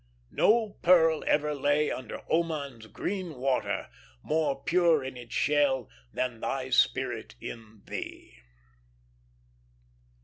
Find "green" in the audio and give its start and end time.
2.87-3.35